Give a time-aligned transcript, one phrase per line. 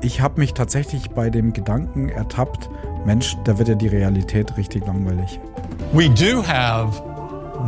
[0.00, 2.68] ich habe mich tatsächlich bei dem Gedanken ertappt,
[3.04, 5.38] Mensch, da wird ja die Realität richtig langweilig.
[5.92, 7.00] We do have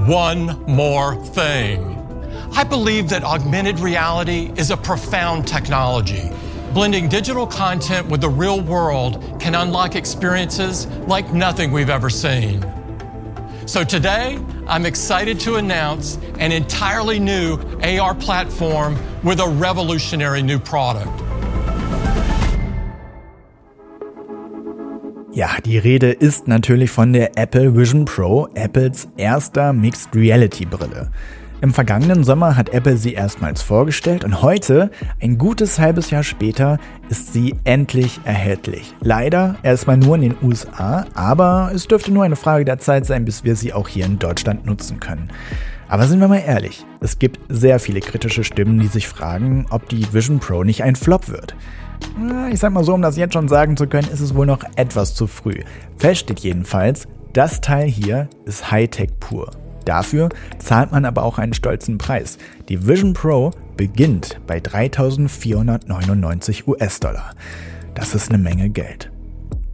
[0.07, 1.97] one more thing.
[2.53, 6.31] I believe that augmented reality is a profound technology.
[6.75, 12.65] Blending digital content with the real world can unlock experiences like nothing we've ever seen.
[13.67, 20.59] So today, I'm excited to announce an entirely new AR platform with a revolutionary new
[20.59, 21.28] product.
[25.39, 31.13] Ja, die Rede ist natürlich von der Apple Vision Pro, Apples erster Mixed Reality Brille.
[31.61, 34.91] Im vergangenen Sommer hat Apple sie erstmals vorgestellt und heute,
[35.23, 38.93] ein gutes halbes Jahr später, ist sie endlich erhältlich.
[39.01, 43.25] Leider erstmal nur in den USA, aber es dürfte nur eine Frage der Zeit sein,
[43.25, 45.29] bis wir sie auch hier in Deutschland nutzen können.
[45.87, 49.89] Aber sind wir mal ehrlich, es gibt sehr viele kritische Stimmen, die sich fragen, ob
[49.89, 51.55] die Vision Pro nicht ein Flop wird.
[52.51, 54.63] Ich sag mal so, um das jetzt schon sagen zu können, ist es wohl noch
[54.77, 55.61] etwas zu früh.
[55.97, 59.51] Fest steht jedenfalls, das Teil hier ist Hightech pur.
[59.85, 62.39] Dafür zahlt man aber auch einen stolzen Preis.
[62.69, 67.33] Die Vision Pro beginnt bei 3.499 US-Dollar.
[67.95, 69.11] Das ist eine Menge Geld.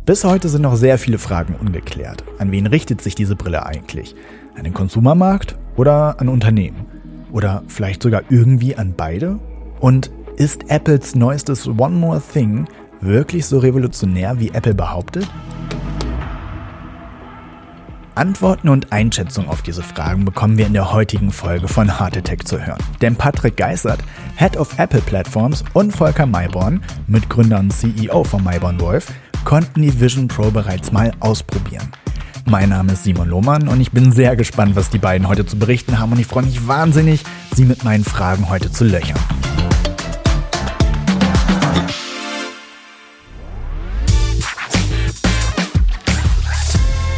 [0.06, 2.24] Bis heute sind noch sehr viele Fragen ungeklärt.
[2.38, 4.14] An wen richtet sich diese Brille eigentlich?
[4.56, 6.86] An den Konsumermarkt oder an Unternehmen?
[7.32, 9.38] Oder vielleicht sogar irgendwie an beide?
[9.80, 12.66] Und ist Apples neuestes One More Thing
[13.00, 15.28] wirklich so revolutionär, wie Apple behauptet?
[18.14, 22.46] Antworten und Einschätzungen auf diese Fragen bekommen wir in der heutigen Folge von Heart Attack
[22.46, 22.78] zu hören.
[23.00, 23.98] Denn Patrick Geissert,
[24.36, 29.12] Head of Apple Platforms und Volker Mayborn, Mitgründer und CEO von Mayborn Wolf,
[29.44, 31.90] konnten die Vision Pro bereits mal ausprobieren.
[32.46, 35.58] Mein Name ist Simon Lohmann und ich bin sehr gespannt, was die beiden heute zu
[35.58, 37.24] berichten haben und ich freue mich wahnsinnig,
[37.54, 39.18] sie mit meinen Fragen heute zu löchern.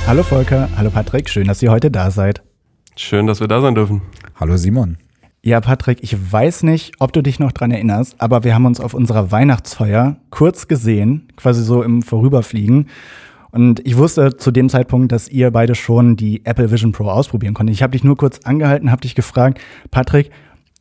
[0.07, 2.41] Hallo Volker, hallo Patrick, schön, dass ihr heute da seid.
[2.94, 4.03] Schön, dass wir da sein dürfen.
[4.37, 4.99] Hallo Simon.
[5.43, 8.78] Ja, Patrick, ich weiß nicht, ob du dich noch dran erinnerst, aber wir haben uns
[8.78, 12.89] auf unserer Weihnachtsfeier kurz gesehen, quasi so im Vorüberfliegen.
[13.50, 17.55] Und ich wusste zu dem Zeitpunkt, dass ihr beide schon die Apple Vision Pro ausprobieren
[17.55, 17.75] konntet.
[17.75, 20.31] Ich habe dich nur kurz angehalten, habe dich gefragt, Patrick,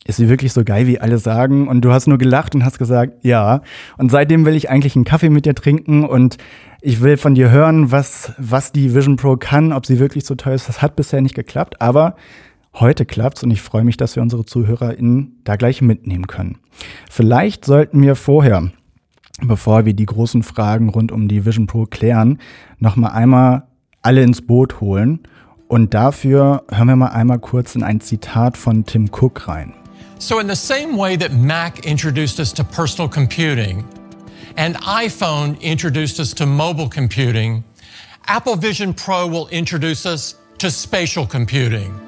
[0.08, 1.68] ist sie wirklich so geil, wie alle sagen?
[1.68, 3.62] Und du hast nur gelacht und hast gesagt, ja.
[3.98, 6.38] Und seitdem will ich eigentlich einen Kaffee mit dir trinken und
[6.82, 10.36] ich will von dir hören, was, was die Vision Pro kann, ob sie wirklich so
[10.36, 10.70] toll ist.
[10.70, 12.16] Das hat bisher nicht geklappt, aber
[12.76, 16.60] heute klappt's und ich freue mich, dass wir unsere ZuhörerInnen da gleich mitnehmen können.
[17.10, 18.70] Vielleicht sollten wir vorher,
[19.42, 22.38] bevor wir die großen Fragen rund um die Vision Pro klären,
[22.78, 23.64] noch mal einmal
[24.04, 25.22] alle ins Boot holen.
[25.68, 29.74] Und dafür hören wir mal einmal kurz in ein Zitat von Tim Cook rein.
[30.18, 33.84] So, in the same way that Mac introduced us to personal computing,
[34.56, 37.64] and iPhone introduced us to mobile computing,
[38.28, 42.00] Apple Vision Pro will introduce us to spatial computing.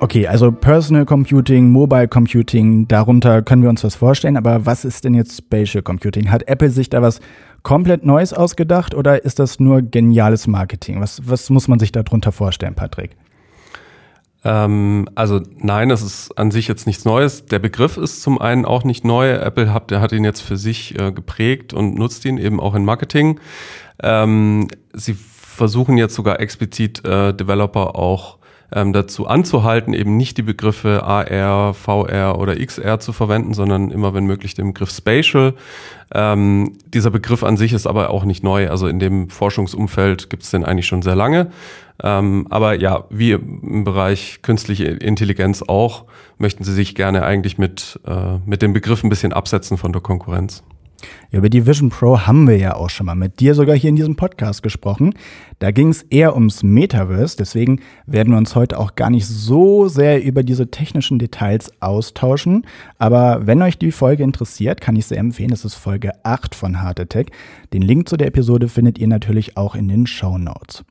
[0.00, 5.04] Okay, also Personal Computing, Mobile Computing, darunter können wir uns was vorstellen, aber was ist
[5.04, 6.30] denn jetzt Spatial Computing?
[6.30, 7.20] Hat Apple sich da was
[7.62, 11.00] komplett Neues ausgedacht oder ist das nur geniales Marketing?
[11.00, 13.16] Was, was muss man sich darunter vorstellen, Patrick?
[14.44, 17.46] Ähm, also nein, das ist an sich jetzt nichts Neues.
[17.46, 19.32] Der Begriff ist zum einen auch nicht neu.
[19.32, 22.84] Apple hat, hat ihn jetzt für sich äh, geprägt und nutzt ihn eben auch in
[22.84, 23.40] Marketing.
[24.02, 28.38] Ähm, sie versuchen jetzt sogar explizit äh, Developer auch
[28.74, 34.12] ähm, dazu anzuhalten, eben nicht die Begriffe AR, VR oder XR zu verwenden, sondern immer
[34.14, 35.54] wenn möglich den Begriff Spatial.
[36.12, 38.68] Ähm, dieser Begriff an sich ist aber auch nicht neu.
[38.68, 41.50] Also in dem Forschungsumfeld gibt es den eigentlich schon sehr lange.
[42.02, 46.04] Ähm, aber ja, wie im Bereich künstliche Intelligenz auch,
[46.38, 50.02] möchten sie sich gerne eigentlich mit, äh, mit dem Begriff ein bisschen absetzen von der
[50.02, 50.64] Konkurrenz.
[51.30, 53.90] Ja, über die Vision Pro haben wir ja auch schon mal mit dir sogar hier
[53.90, 55.14] in diesem Podcast gesprochen.
[55.58, 59.88] Da ging es eher ums Metaverse, deswegen werden wir uns heute auch gar nicht so
[59.88, 62.66] sehr über diese technischen Details austauschen.
[62.98, 66.82] Aber wenn euch die Folge interessiert, kann ich sehr empfehlen, das ist Folge 8 von
[66.82, 67.26] Heart Attack.
[67.72, 70.84] Den Link zu der Episode findet ihr natürlich auch in den Show Notes.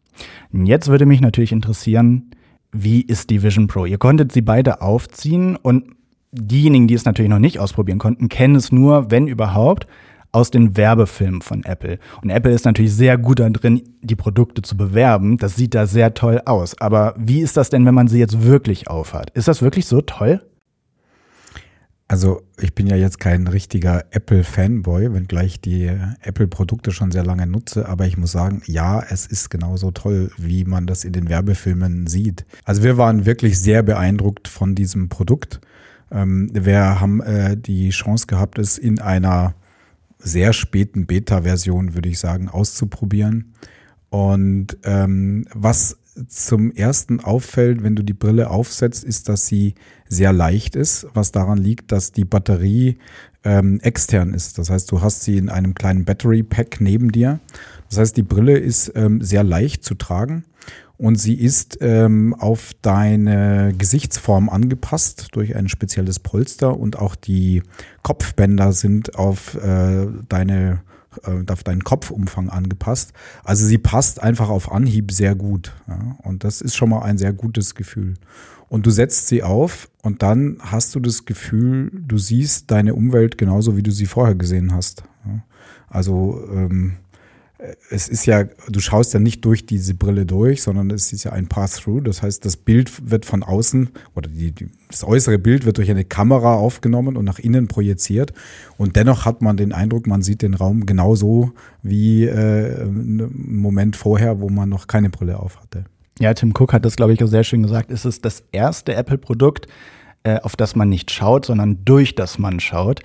[0.52, 2.32] Jetzt würde mich natürlich interessieren,
[2.72, 3.86] wie ist die Vision Pro?
[3.86, 5.86] Ihr konntet sie beide aufziehen und
[6.34, 9.88] diejenigen, die es natürlich noch nicht ausprobieren konnten, kennen es nur, wenn überhaupt,
[10.34, 12.00] aus den Werbefilmen von Apple.
[12.24, 15.38] Und Apple ist natürlich sehr gut darin, die Produkte zu bewerben.
[15.38, 16.76] Das sieht da sehr toll aus.
[16.82, 19.30] Aber wie ist das denn, wenn man sie jetzt wirklich aufhat?
[19.36, 20.42] Ist das wirklich so toll?
[22.08, 25.90] Also ich bin ja jetzt kein richtiger Apple-Fanboy, wenngleich die
[26.22, 30.66] Apple-Produkte schon sehr lange nutze, aber ich muss sagen, ja, es ist genauso toll, wie
[30.66, 32.46] man das in den Werbefilmen sieht.
[32.66, 35.62] Also wir waren wirklich sehr beeindruckt von diesem Produkt
[36.14, 39.56] Ähm, wir haben äh, die Chance gehabt, es in einer
[40.20, 43.54] sehr späten Beta-Version, würde ich sagen, auszuprobieren.
[44.10, 49.74] Und ähm, was zum ersten auffällt, wenn du die Brille aufsetzt, ist, dass sie
[50.08, 53.00] sehr leicht ist, was daran liegt, dass die Batterie
[53.44, 54.60] ähm, extern ist.
[54.60, 57.40] Das heißt, du hast sie in einem kleinen Battery Pack neben dir.
[57.90, 60.46] Das heißt, die Brille ist ähm, sehr leicht zu tragen
[61.04, 67.62] und sie ist ähm, auf deine Gesichtsform angepasst durch ein spezielles Polster und auch die
[68.04, 70.82] Kopfbänder sind auf äh, deine
[71.26, 73.12] äh, auf deinen Kopfumfang angepasst.
[73.44, 75.74] Also sie passt einfach auf Anhieb sehr gut.
[75.90, 76.16] Ja?
[76.24, 78.14] Und das ist schon mal ein sehr gutes Gefühl.
[78.70, 83.38] Und du setzt sie auf und dann hast du das Gefühl, du siehst deine Umwelt
[83.38, 85.04] genauso, wie du sie vorher gesehen hast.
[85.26, 85.44] Ja?
[85.90, 86.94] Also ähm,
[87.90, 91.32] es ist ja, du schaust ja nicht durch diese Brille durch, sondern es ist ja
[91.32, 92.02] ein Pass-Through.
[92.02, 95.90] Das heißt, das Bild wird von außen oder die, die, das äußere Bild wird durch
[95.90, 98.34] eine Kamera aufgenommen und nach innen projiziert.
[98.78, 101.52] Und dennoch hat man den Eindruck, man sieht den Raum genauso
[101.82, 105.86] wie äh, einen Moment vorher, wo man noch keine Brille auf hatte.
[106.20, 107.92] Ja, Tim Cook hat das, glaube ich, auch sehr schön gesagt.
[107.92, 109.68] Es ist das erste Apple-Produkt,
[110.24, 113.02] äh, auf das man nicht schaut, sondern durch das man schaut.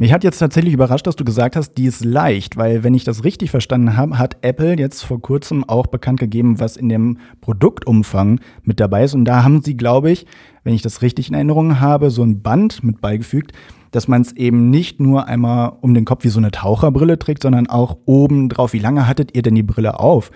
[0.00, 3.04] Mich hat jetzt tatsächlich überrascht, dass du gesagt hast, die ist leicht, weil wenn ich
[3.04, 7.18] das richtig verstanden habe, hat Apple jetzt vor kurzem auch bekannt gegeben, was in dem
[7.42, 9.12] Produktumfang mit dabei ist.
[9.12, 10.24] Und da haben sie, glaube ich,
[10.64, 13.52] wenn ich das richtig in Erinnerung habe, so ein Band mit beigefügt,
[13.90, 17.42] dass man es eben nicht nur einmal um den Kopf wie so eine Taucherbrille trägt,
[17.42, 18.72] sondern auch oben drauf.
[18.72, 20.30] Wie lange hattet ihr denn die Brille auf?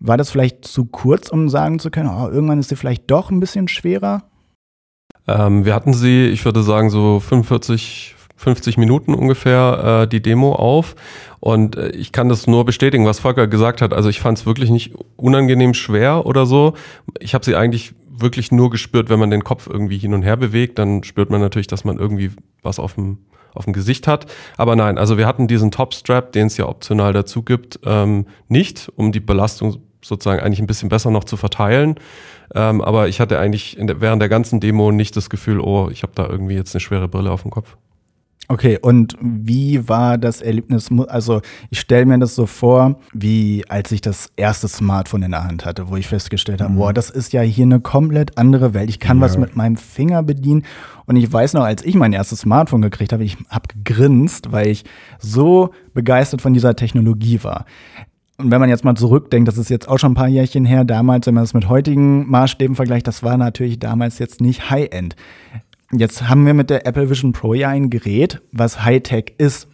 [0.00, 3.30] War das vielleicht zu kurz, um sagen zu können, oh, irgendwann ist sie vielleicht doch
[3.30, 4.22] ein bisschen schwerer?
[5.28, 8.14] Ähm, wir hatten sie, ich würde sagen, so 45,
[8.44, 10.94] 50 Minuten ungefähr äh, die Demo auf.
[11.40, 13.92] Und äh, ich kann das nur bestätigen, was Volker gesagt hat.
[13.92, 16.74] Also ich fand es wirklich nicht unangenehm schwer oder so.
[17.18, 20.36] Ich habe sie eigentlich wirklich nur gespürt, wenn man den Kopf irgendwie hin und her
[20.36, 22.30] bewegt, dann spürt man natürlich, dass man irgendwie
[22.62, 23.18] was auf dem
[23.54, 24.26] auf dem Gesicht hat.
[24.56, 28.90] Aber nein, also wir hatten diesen Top-Strap, den es ja optional dazu gibt, ähm, nicht,
[28.96, 31.94] um die Belastung sozusagen eigentlich ein bisschen besser noch zu verteilen.
[32.54, 36.02] Ähm, aber ich hatte eigentlich der, während der ganzen Demo nicht das Gefühl, oh, ich
[36.02, 37.76] habe da irgendwie jetzt eine schwere Brille auf dem Kopf.
[38.48, 40.90] Okay, und wie war das Erlebnis?
[41.08, 45.44] Also ich stelle mir das so vor, wie als ich das erste Smartphone in der
[45.44, 46.76] Hand hatte, wo ich festgestellt habe, mhm.
[46.76, 48.90] boah, das ist ja hier eine komplett andere Welt.
[48.90, 49.22] Ich kann ja.
[49.22, 50.64] was mit meinem Finger bedienen.
[51.06, 54.68] Und ich weiß noch, als ich mein erstes Smartphone gekriegt habe, ich habe gegrinst, weil
[54.68, 54.84] ich
[55.18, 57.64] so begeistert von dieser Technologie war.
[58.36, 60.84] Und wenn man jetzt mal zurückdenkt, das ist jetzt auch schon ein paar Jährchen her,
[60.84, 65.14] damals, wenn man es mit heutigen Maßstäben vergleicht, das war natürlich damals jetzt nicht High-End.
[65.96, 69.68] Jetzt haben wir mit der Apple Vision Pro ja ein Gerät, was Hightech ist.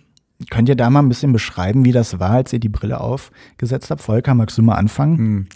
[0.50, 3.90] Könnt ihr da mal ein bisschen beschreiben, wie das war, als ihr die Brille aufgesetzt
[3.90, 4.02] habt?
[4.02, 5.18] Volker, magst du mal anfangen?
[5.18, 5.46] Hm.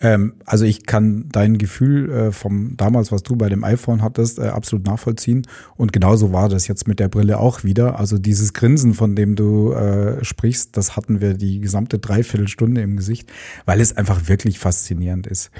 [0.00, 4.38] Ähm, also ich kann dein Gefühl äh, vom damals, was du bei dem iPhone hattest,
[4.38, 5.42] äh, absolut nachvollziehen.
[5.76, 7.98] Und genauso war das jetzt mit der Brille auch wieder.
[7.98, 12.96] Also dieses Grinsen, von dem du äh, sprichst, das hatten wir die gesamte Dreiviertelstunde im
[12.96, 13.32] Gesicht,
[13.64, 15.50] weil es einfach wirklich faszinierend ist.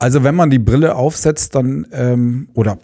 [0.00, 2.78] Also wenn man die Brille aufsetzt, dann ähm, oder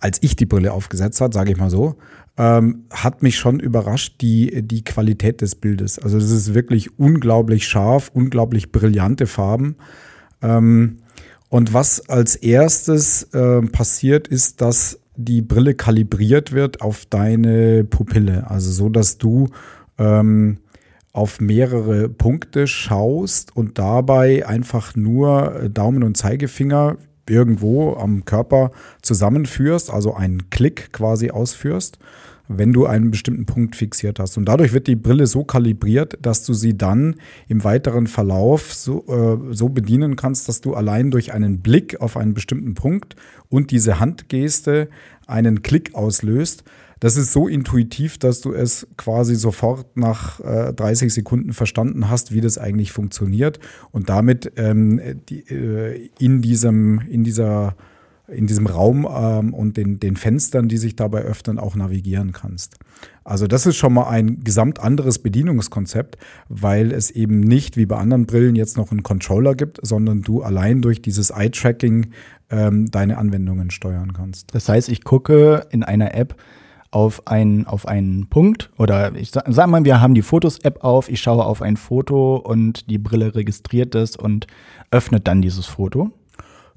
[0.00, 1.96] als ich die Brille aufgesetzt hat, sage ich mal so,
[2.36, 5.98] ähm, hat mich schon überrascht die, die Qualität des Bildes.
[5.98, 9.76] Also das ist wirklich unglaublich scharf, unglaublich brillante Farben.
[10.40, 10.98] Ähm,
[11.48, 18.48] und was als erstes äh, passiert, ist, dass die Brille kalibriert wird auf deine Pupille.
[18.48, 19.48] Also so, dass du
[19.98, 20.58] ähm,
[21.12, 26.96] auf mehrere Punkte schaust und dabei einfach nur Daumen und Zeigefinger
[27.30, 28.70] irgendwo am Körper
[29.02, 31.98] zusammenführst, also einen Klick quasi ausführst,
[32.48, 34.38] wenn du einen bestimmten Punkt fixiert hast.
[34.38, 37.16] Und dadurch wird die Brille so kalibriert, dass du sie dann
[37.46, 42.16] im weiteren Verlauf so, äh, so bedienen kannst, dass du allein durch einen Blick auf
[42.16, 43.16] einen bestimmten Punkt
[43.48, 44.88] und diese Handgeste
[45.26, 46.64] einen Klick auslöst
[47.00, 52.32] das ist so intuitiv, dass du es quasi sofort nach äh, 30 Sekunden verstanden hast,
[52.32, 53.58] wie das eigentlich funktioniert
[53.90, 57.76] und damit ähm, die, äh, in diesem, in dieser
[58.28, 62.76] in diesem Raum ähm, und den, den Fenstern, die sich dabei öffnen, auch navigieren kannst.
[63.24, 67.96] Also das ist schon mal ein gesamt anderes Bedienungskonzept, weil es eben nicht wie bei
[67.96, 72.10] anderen Brillen jetzt noch einen Controller gibt, sondern du allein durch dieses Eye-Tracking
[72.50, 74.54] ähm, deine Anwendungen steuern kannst.
[74.54, 76.36] Das heißt, ich gucke in einer App,
[76.90, 81.10] auf einen, auf einen Punkt oder ich sag, sag mal, wir haben die Fotos-App auf,
[81.10, 84.46] ich schaue auf ein Foto und die Brille registriert es und
[84.90, 86.10] öffnet dann dieses Foto.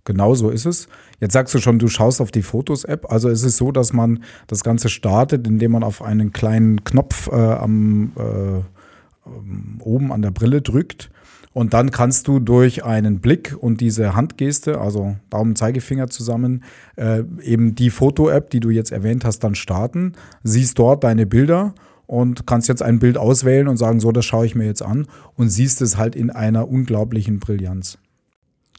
[0.04, 0.88] Genau so ist es.
[1.20, 3.12] Jetzt sagst du schon, du schaust auf die Fotos-App.
[3.12, 7.28] Also es ist so, dass man das Ganze startet, indem man auf einen kleinen Knopf
[7.32, 11.12] äh, am, äh, oben an der Brille drückt.
[11.54, 16.64] Und dann kannst du durch einen Blick und diese Handgeste, also Daumen, Zeigefinger zusammen,
[16.96, 21.74] äh, eben die Foto-App, die du jetzt erwähnt hast, dann starten, siehst dort deine Bilder
[22.08, 25.08] und kannst jetzt ein Bild auswählen und sagen, so, das schaue ich mir jetzt an
[25.36, 27.98] und siehst es halt in einer unglaublichen Brillanz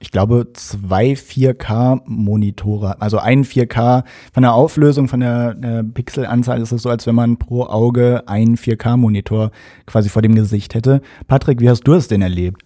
[0.02, 3.00] ich glaube, zwei 4K-Monitore.
[3.00, 7.14] Also ein 4K von der Auflösung, von der, der Pixelanzahl ist es so, als wenn
[7.14, 9.52] man pro Auge einen 4K-Monitor
[9.86, 11.02] quasi vor dem Gesicht hätte.
[11.28, 12.62] Patrick, wie hast du es denn erlebt?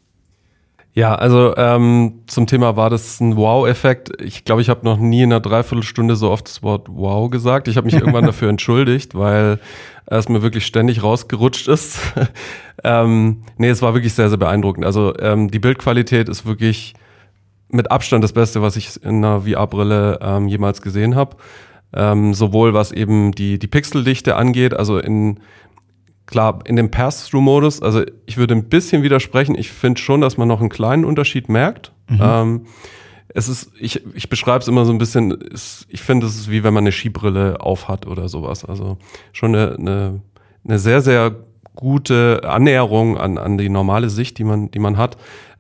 [0.95, 4.23] Ja, also ähm, zum Thema war das ein Wow-Effekt.
[4.23, 7.69] Ich glaube, ich habe noch nie in einer Dreiviertelstunde so oft das Wort Wow gesagt.
[7.69, 9.61] Ich habe mich irgendwann dafür entschuldigt, weil
[10.07, 11.99] es mir wirklich ständig rausgerutscht ist.
[12.83, 14.87] ähm, nee, es war wirklich sehr, sehr beeindruckend.
[14.87, 16.95] Also ähm, die Bildqualität ist wirklich
[17.69, 21.37] mit Abstand das Beste, was ich in einer VR-Brille ähm, jemals gesehen habe.
[21.93, 25.41] Ähm, sowohl was eben die, die Pixeldichte angeht, also in
[26.27, 30.49] klar, in dem Pass-Through-Modus, also ich würde ein bisschen widersprechen, ich finde schon, dass man
[30.49, 31.93] noch einen kleinen Unterschied merkt.
[32.09, 32.19] Mhm.
[32.21, 32.67] Ähm,
[33.29, 36.51] es ist, ich, ich beschreibe es immer so ein bisschen, es, ich finde, es ist
[36.51, 38.65] wie wenn man eine Skibrille aufhat oder sowas.
[38.65, 38.99] Also
[39.33, 40.21] schon eine, eine,
[40.65, 41.35] eine sehr, sehr
[41.75, 45.17] gute Annäherung an, an die normale Sicht, die man, die man hat.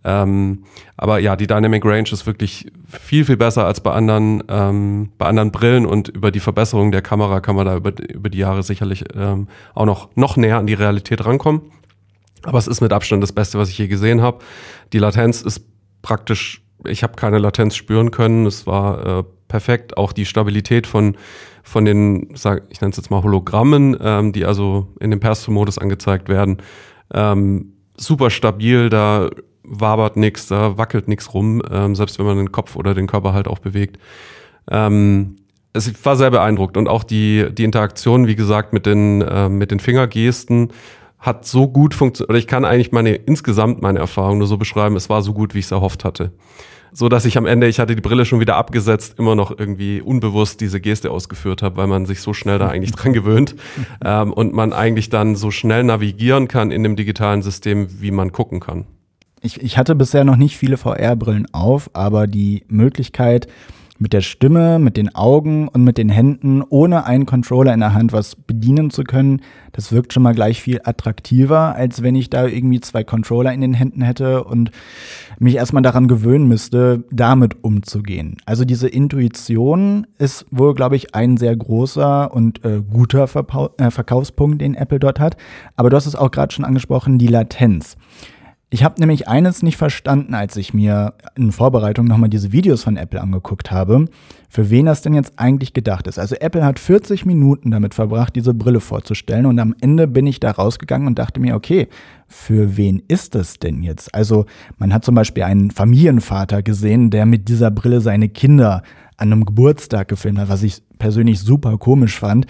[0.08, 0.62] Ähm,
[0.96, 5.26] aber ja, die Dynamic Range ist wirklich viel, viel besser als bei anderen, ähm, bei
[5.26, 8.62] anderen Brillen und über die Verbesserung der Kamera kann man da über, über die Jahre
[8.62, 11.72] sicherlich ähm, auch noch, noch näher an die Realität rankommen.
[12.44, 14.38] Aber es ist mit Abstand das Beste, was ich je gesehen habe.
[14.92, 15.66] Die Latenz ist
[16.02, 18.46] praktisch, ich habe keine Latenz spüren können.
[18.46, 19.96] Es war äh, perfekt.
[19.96, 21.16] Auch die Stabilität von,
[21.64, 25.78] von den, sag, ich nenne es jetzt mal Hologrammen, ähm, die also in dem Perso-Modus
[25.78, 26.58] angezeigt werden.
[27.12, 29.30] Ähm, super stabil, da
[29.66, 33.32] wabert nichts, da wackelt nichts rum, ähm, selbst wenn man den Kopf oder den Körper
[33.32, 33.98] halt auch bewegt.
[34.70, 35.36] Ähm,
[35.72, 39.70] es war sehr beeindruckt und auch die, die Interaktion, wie gesagt, mit den, äh, mit
[39.70, 40.72] den Fingergesten
[41.18, 44.96] hat so gut funktioniert, oder ich kann eigentlich meine, insgesamt meine Erfahrung nur so beschreiben,
[44.96, 46.32] es war so gut, wie ich es erhofft hatte.
[46.92, 50.00] So dass ich am Ende, ich hatte die Brille schon wieder abgesetzt, immer noch irgendwie
[50.00, 53.54] unbewusst diese Geste ausgeführt habe, weil man sich so schnell da eigentlich dran gewöhnt
[54.04, 58.32] ähm, und man eigentlich dann so schnell navigieren kann in dem digitalen System, wie man
[58.32, 58.86] gucken kann
[59.46, 63.46] ich, ich hatte bisher noch nicht viele VR-Brillen auf, aber die Möglichkeit,
[63.98, 67.94] mit der Stimme, mit den Augen und mit den Händen ohne einen Controller in der
[67.94, 69.40] Hand was bedienen zu können,
[69.72, 73.60] das wirkt schon mal gleich viel attraktiver, als wenn ich da irgendwie zwei Controller in
[73.60, 74.70] den Händen hätte und
[75.38, 78.36] mich erstmal daran gewöhnen müsste, damit umzugehen.
[78.44, 83.90] Also diese Intuition ist wohl, glaube ich, ein sehr großer und äh, guter Verpau äh,
[83.90, 85.36] Verkaufspunkt, den Apple dort hat.
[85.76, 87.96] Aber du hast es auch gerade schon angesprochen, die Latenz.
[88.68, 92.96] Ich habe nämlich eines nicht verstanden, als ich mir in Vorbereitung nochmal diese Videos von
[92.96, 94.06] Apple angeguckt habe,
[94.48, 96.18] für wen das denn jetzt eigentlich gedacht ist.
[96.18, 100.40] Also Apple hat 40 Minuten damit verbracht, diese Brille vorzustellen und am Ende bin ich
[100.40, 101.86] da rausgegangen und dachte mir, okay,
[102.26, 104.12] für wen ist das denn jetzt?
[104.12, 104.46] Also
[104.78, 108.82] man hat zum Beispiel einen Familienvater gesehen, der mit dieser Brille seine Kinder
[109.16, 112.46] an einem Geburtstag gefilmt hat, was ich persönlich super komisch fand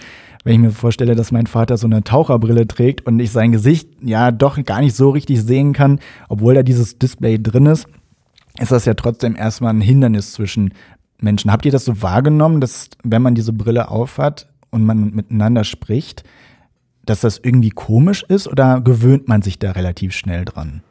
[0.47, 3.89] wenn ich mir vorstelle, dass mein Vater so eine Taucherbrille trägt und ich sein Gesicht
[4.01, 5.99] ja doch gar nicht so richtig sehen kann,
[6.29, 7.85] obwohl da dieses Display drin ist,
[8.57, 10.73] ist das ja trotzdem erstmal ein Hindernis zwischen
[11.19, 11.51] Menschen.
[11.51, 16.23] Habt ihr das so wahrgenommen, dass wenn man diese Brille aufhat und man miteinander spricht,
[17.03, 20.81] dass das irgendwie komisch ist oder gewöhnt man sich da relativ schnell dran?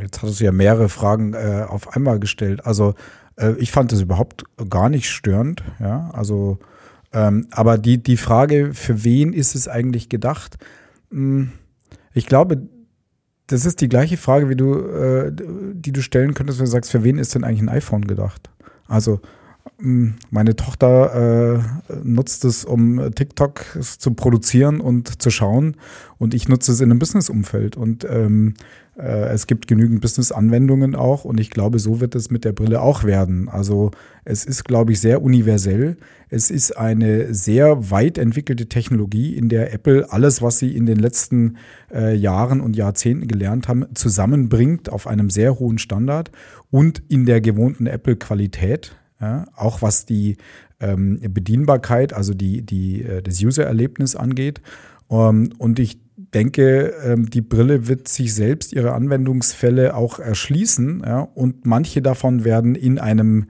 [0.00, 2.66] Jetzt hattest du ja mehrere Fragen äh, auf einmal gestellt.
[2.66, 2.94] Also
[3.36, 5.62] äh, ich fand das überhaupt gar nicht störend.
[5.78, 6.58] Ja, also
[7.12, 10.58] ähm, aber die, die Frage, für wen ist es eigentlich gedacht?
[11.10, 11.52] Hm,
[12.14, 12.68] ich glaube,
[13.46, 15.32] das ist die gleiche Frage, wie du, äh,
[15.74, 18.50] die du stellen könntest, wenn du sagst, für wen ist denn eigentlich ein iPhone gedacht?
[18.86, 19.20] Also
[19.78, 25.76] hm, meine Tochter äh, nutzt es, um TikTok zu produzieren und zu schauen.
[26.18, 27.76] Und ich nutze es in einem Business-Umfeld.
[27.76, 28.62] Und ähm, äh,
[28.94, 31.24] es gibt genügend Business-Anwendungen auch.
[31.24, 33.48] Und ich glaube, so wird es mit der Brille auch werden.
[33.48, 33.90] Also
[34.24, 35.96] es ist, glaube ich, sehr universell.
[36.28, 40.98] Es ist eine sehr weit entwickelte Technologie, in der Apple alles, was sie in den
[40.98, 41.56] letzten
[41.92, 46.30] äh, Jahren und Jahrzehnten gelernt haben, zusammenbringt auf einem sehr hohen Standard
[46.70, 48.96] und in der gewohnten Apple-Qualität.
[49.20, 50.36] Ja, auch was die
[50.80, 54.60] ähm, Bedienbarkeit, also die, die, äh, das User-Erlebnis angeht.
[55.10, 56.00] Ähm, und ich
[56.34, 61.02] denke, ähm, die Brille wird sich selbst ihre Anwendungsfälle auch erschließen.
[61.06, 63.46] Ja, und manche davon werden in einem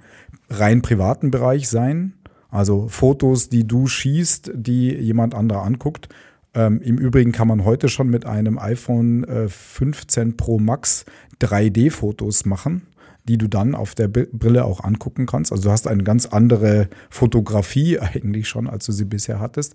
[0.51, 2.15] rein privaten Bereich sein.
[2.51, 6.09] Also Fotos, die du schießt, die jemand anderer anguckt.
[6.55, 11.07] Ähm, Im Übrigen kann man heute schon mit einem iPhone äh, 15 Pro Max
[11.41, 12.83] 3D-Fotos machen
[13.29, 15.53] die du dann auf der Brille auch angucken kannst.
[15.53, 19.75] Also du hast eine ganz andere Fotografie eigentlich schon, als du sie bisher hattest.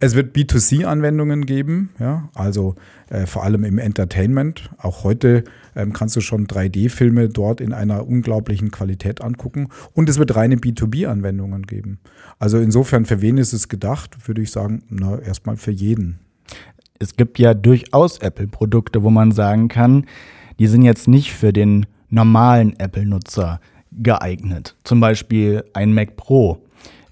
[0.00, 2.74] Es wird B2C-Anwendungen geben, ja, also
[3.08, 4.70] äh, vor allem im Entertainment.
[4.78, 5.44] Auch heute
[5.76, 9.68] ähm, kannst du schon 3D-Filme dort in einer unglaublichen Qualität angucken.
[9.92, 12.00] Und es wird reine B2B-Anwendungen geben.
[12.38, 16.18] Also insofern, für wen ist es gedacht, würde ich sagen, na, erstmal für jeden.
[16.98, 20.06] Es gibt ja durchaus Apple-Produkte, wo man sagen kann,
[20.58, 23.60] die sind jetzt nicht für den normalen Apple-Nutzer
[23.92, 24.76] geeignet.
[24.84, 26.63] Zum Beispiel ein Mac Pro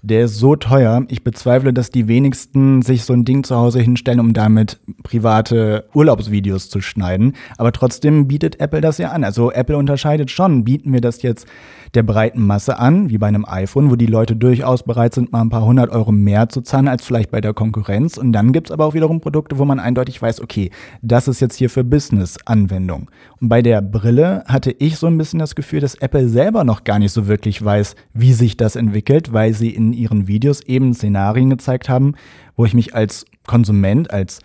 [0.03, 1.05] der ist so teuer.
[1.07, 5.85] Ich bezweifle, dass die wenigsten sich so ein Ding zu Hause hinstellen, um damit private
[5.93, 7.33] Urlaubsvideos zu schneiden.
[7.57, 9.23] Aber trotzdem bietet Apple das ja an.
[9.23, 10.65] Also Apple unterscheidet schon.
[10.65, 11.47] Bieten wir das jetzt
[11.93, 15.41] der breiten Masse an, wie bei einem iPhone, wo die Leute durchaus bereit sind, mal
[15.41, 18.17] ein paar hundert Euro mehr zu zahlen als vielleicht bei der Konkurrenz.
[18.17, 20.71] Und dann gibt's aber auch wiederum Produkte, wo man eindeutig weiß, okay,
[21.01, 23.11] das ist jetzt hier für Business-Anwendung.
[23.39, 26.83] Und bei der Brille hatte ich so ein bisschen das Gefühl, dass Apple selber noch
[26.83, 30.93] gar nicht so wirklich weiß, wie sich das entwickelt, weil sie in ihren Videos eben
[30.95, 32.15] Szenarien gezeigt haben,
[32.55, 34.39] wo ich mich als Konsument, als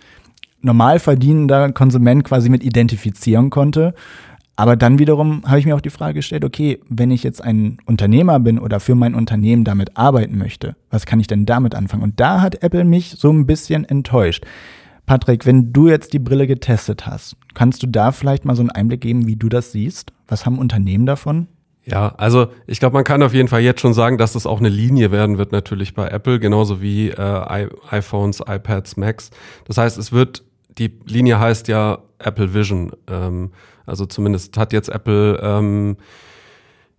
[0.61, 3.93] normal verdienender Konsument quasi mit identifizieren konnte
[4.59, 7.77] aber dann wiederum habe ich mir auch die Frage gestellt, okay, wenn ich jetzt ein
[7.85, 12.03] Unternehmer bin oder für mein Unternehmen damit arbeiten möchte, was kann ich denn damit anfangen?
[12.03, 14.43] Und da hat Apple mich so ein bisschen enttäuscht.
[15.05, 18.69] Patrick, wenn du jetzt die Brille getestet hast, kannst du da vielleicht mal so einen
[18.69, 20.11] Einblick geben, wie du das siehst?
[20.27, 21.47] Was haben Unternehmen davon?
[21.85, 24.59] Ja, also ich glaube, man kann auf jeden Fall jetzt schon sagen, dass das auch
[24.59, 29.31] eine Linie werden wird natürlich bei Apple, genauso wie äh, iPhones, iPads, Macs.
[29.63, 30.43] Das heißt, es wird,
[30.77, 32.91] die Linie heißt ja Apple Vision.
[33.07, 33.51] Ähm,
[33.89, 35.97] also zumindest hat jetzt Apple ähm,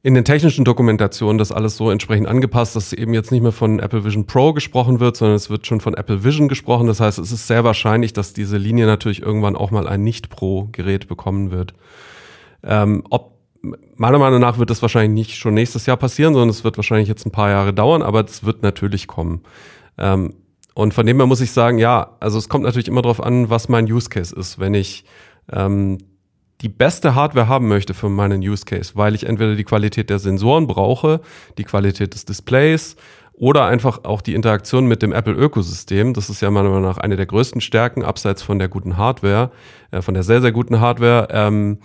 [0.02, 3.80] in den technischen Dokumentationen das alles so entsprechend angepasst, dass eben jetzt nicht mehr von
[3.80, 6.86] Apple Vision Pro gesprochen wird, sondern es wird schon von Apple Vision gesprochen.
[6.86, 11.06] Das heißt, es ist sehr wahrscheinlich, dass diese Linie natürlich irgendwann auch mal ein Nicht-Pro-Gerät
[11.06, 11.74] bekommen wird.
[12.62, 13.38] Ähm, ob
[13.96, 17.08] meiner Meinung nach wird das wahrscheinlich nicht schon nächstes Jahr passieren, sondern es wird wahrscheinlich
[17.08, 19.42] jetzt ein paar Jahre dauern, aber es wird natürlich kommen.
[19.98, 20.34] Ähm,
[20.72, 23.50] und von dem her muss ich sagen, ja, also es kommt natürlich immer darauf an,
[23.50, 24.58] was mein Use Case ist.
[24.58, 25.04] Wenn ich
[25.52, 25.98] ähm,
[26.60, 30.18] die beste Hardware haben möchte für meinen Use Case, weil ich entweder die Qualität der
[30.18, 31.20] Sensoren brauche,
[31.58, 32.96] die Qualität des Displays
[33.32, 36.12] oder einfach auch die Interaktion mit dem Apple-Ökosystem.
[36.12, 39.50] Das ist ja meiner Meinung nach eine der größten Stärken, abseits von der guten Hardware,
[39.90, 41.28] äh, von der sehr, sehr guten Hardware.
[41.30, 41.78] Ähm,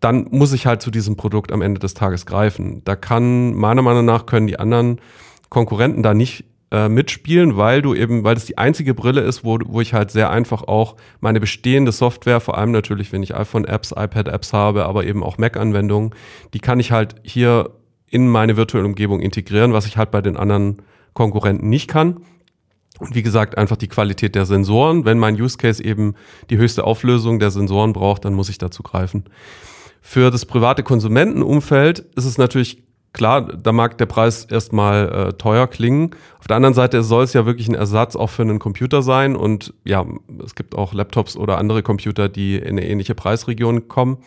[0.00, 2.82] dann muss ich halt zu diesem Produkt am Ende des Tages greifen.
[2.84, 5.00] Da kann, meiner Meinung nach, können die anderen
[5.48, 6.44] Konkurrenten da nicht
[6.76, 10.10] äh, mitspielen, weil du eben, weil das die einzige Brille ist, wo, wo ich halt
[10.10, 15.04] sehr einfach auch meine bestehende Software, vor allem natürlich, wenn ich iPhone-Apps, iPad-Apps habe, aber
[15.04, 16.10] eben auch Mac-Anwendungen,
[16.52, 17.70] die kann ich halt hier
[18.10, 20.82] in meine virtuelle Umgebung integrieren, was ich halt bei den anderen
[21.14, 22.18] Konkurrenten nicht kann.
[22.98, 25.06] Und wie gesagt, einfach die Qualität der Sensoren.
[25.06, 26.14] Wenn mein Use Case eben
[26.50, 29.24] die höchste Auflösung der Sensoren braucht, dann muss ich dazu greifen.
[30.02, 32.82] Für das private Konsumentenumfeld ist es natürlich
[33.16, 36.10] klar, da mag der Preis erstmal äh, teuer klingen.
[36.38, 39.36] Auf der anderen Seite soll es ja wirklich ein Ersatz auch für einen Computer sein.
[39.36, 40.04] Und ja,
[40.44, 44.18] es gibt auch Laptops oder andere Computer, die in eine ähnliche Preisregion kommen.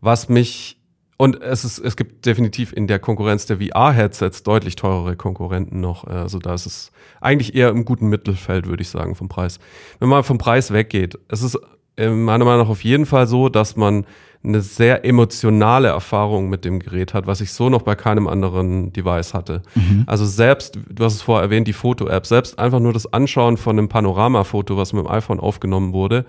[0.00, 0.78] Was mich
[1.18, 6.04] und es, ist, es gibt definitiv in der Konkurrenz der VR-Headsets deutlich teurere Konkurrenten noch.
[6.04, 6.90] Also da ist es
[7.20, 9.60] eigentlich eher im guten Mittelfeld, würde ich sagen, vom Preis.
[10.00, 11.58] Wenn man vom Preis weggeht, es ist
[11.98, 14.06] äh, meiner Meinung nach auf jeden Fall so, dass man
[14.44, 18.92] eine sehr emotionale Erfahrung mit dem Gerät hat, was ich so noch bei keinem anderen
[18.92, 19.62] Device hatte.
[19.74, 20.04] Mhm.
[20.06, 23.78] Also selbst, du hast es vorher erwähnt, die Foto-App, selbst einfach nur das Anschauen von
[23.78, 26.24] einem Panoramafoto, was mit dem iPhone aufgenommen wurde,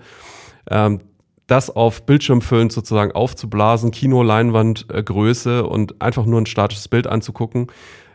[0.70, 1.00] ähm,
[1.46, 7.66] das auf Bildschirmfüllen sozusagen aufzublasen, Kino-Leinwandgröße äh, und einfach nur ein statisches Bild anzugucken,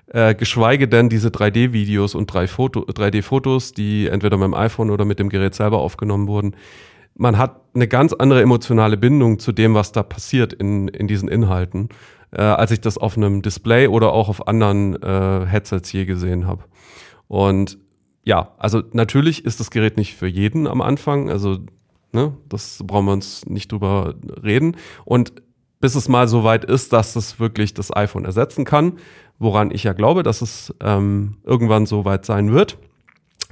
[0.07, 5.29] äh, geschweige denn diese 3D-Videos und 3D-Fotos, die entweder mit dem iPhone oder mit dem
[5.29, 6.55] Gerät selber aufgenommen wurden,
[7.19, 11.27] man hat eine ganz andere emotionale Bindung zu dem, was da passiert in, in diesen
[11.27, 11.89] Inhalten,
[12.31, 16.47] äh, als ich das auf einem Display oder auch auf anderen äh, Headsets je gesehen
[16.47, 16.63] habe.
[17.27, 17.77] Und
[18.23, 21.57] ja, also natürlich ist das Gerät nicht für jeden am Anfang, also
[22.13, 24.77] ne, das brauchen wir uns nicht drüber reden.
[25.03, 25.33] Und
[25.81, 28.93] bis es mal so weit ist, dass es wirklich das iPhone ersetzen kann,
[29.39, 32.77] woran ich ja glaube, dass es ähm, irgendwann so weit sein wird,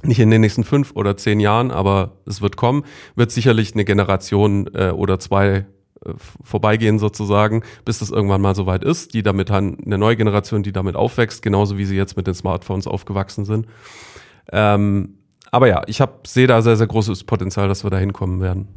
[0.02, 2.84] nicht in den nächsten fünf oder zehn Jahren, aber es wird kommen,
[3.16, 5.66] wird sicherlich eine Generation äh, oder zwei
[6.04, 10.62] äh, vorbeigehen sozusagen, bis das irgendwann mal soweit ist, die damit dann eine neue Generation,
[10.62, 13.66] die damit aufwächst, genauso wie sie jetzt mit den Smartphones aufgewachsen sind.
[14.52, 15.14] Ähm,
[15.50, 18.68] aber ja, ich sehe da sehr, sehr großes Potenzial, dass wir da hinkommen werden.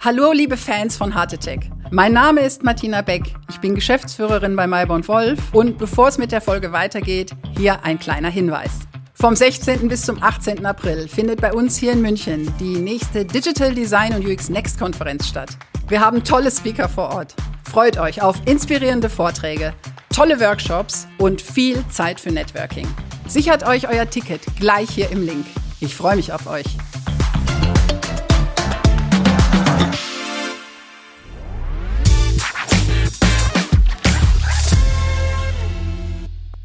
[0.00, 1.70] Hallo, liebe Fans von Heart Attack.
[1.90, 3.34] Mein Name ist Martina Beck.
[3.50, 7.98] Ich bin Geschäftsführerin bei Mayborn Wolf und bevor es mit der Folge weitergeht, hier ein
[7.98, 8.70] kleiner Hinweis.
[9.14, 9.88] Vom 16.
[9.88, 10.64] bis zum 18.
[10.64, 15.26] April findet bei uns hier in München die nächste Digital Design und UX Next Konferenz
[15.26, 15.50] statt.
[15.88, 17.34] Wir haben tolle Speaker vor Ort.
[17.68, 19.74] Freut euch auf inspirierende Vorträge,
[20.14, 22.86] tolle Workshops und viel Zeit für Networking.
[23.26, 25.46] Sichert euch euer Ticket gleich hier im Link.
[25.80, 26.66] Ich freue mich auf euch.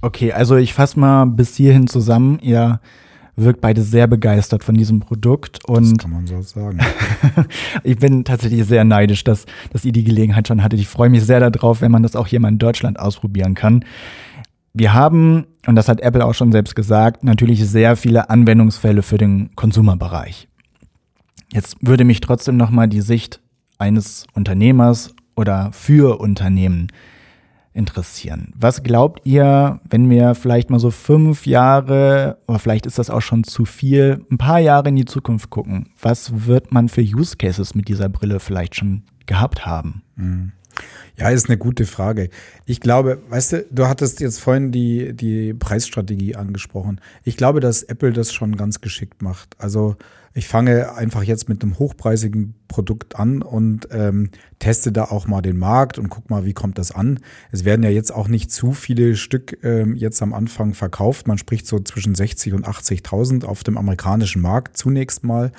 [0.04, 2.38] Okay, also ich fasse mal bis hierhin zusammen.
[2.42, 2.82] Ihr
[3.38, 5.64] wirkt beide sehr begeistert von diesem Produkt.
[5.64, 6.80] Und das kann man so sagen.
[7.84, 10.82] ich bin tatsächlich sehr neidisch, dass, dass ihr die Gelegenheit schon hattet.
[10.82, 13.86] Ich freue mich sehr darauf, wenn man das auch hier mal in Deutschland ausprobieren kann.
[14.74, 19.18] Wir haben, und das hat Apple auch schon selbst gesagt, natürlich sehr viele Anwendungsfälle für
[19.18, 20.50] den Konsumerbereich.
[21.54, 23.40] Jetzt würde mich trotzdem nochmal die Sicht
[23.78, 26.90] eines Unternehmers oder für Unternehmen
[27.74, 28.54] interessieren.
[28.56, 33.22] Was glaubt ihr, wenn wir vielleicht mal so fünf Jahre, oder vielleicht ist das auch
[33.22, 35.90] schon zu viel, ein paar Jahre in die Zukunft gucken?
[36.00, 40.04] Was wird man für Use Cases mit dieser Brille vielleicht schon gehabt haben?
[40.16, 40.52] Mhm.
[41.18, 42.30] Ja, ist eine gute Frage.
[42.66, 47.00] Ich glaube, weißt du, du hattest jetzt vorhin die, die Preisstrategie angesprochen.
[47.24, 49.56] Ich glaube, dass Apple das schon ganz geschickt macht.
[49.60, 49.96] Also
[50.34, 55.42] ich fange einfach jetzt mit einem hochpreisigen Produkt an und ähm, teste da auch mal
[55.42, 57.20] den Markt und guck mal, wie kommt das an.
[57.52, 61.28] Es werden ja jetzt auch nicht zu viele Stück ähm, jetzt am Anfang verkauft.
[61.28, 65.52] Man spricht so zwischen 60 und 80.000 auf dem amerikanischen Markt zunächst mal.